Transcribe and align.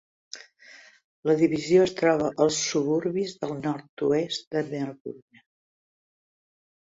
La 1.29 1.33
divisió 1.41 1.83
es 1.87 1.91
troba 1.99 2.29
als 2.45 2.61
suburbis 2.69 3.35
del 3.43 3.53
nord-oest 3.67 4.49
de 4.57 4.63
Melbourne. 4.71 5.45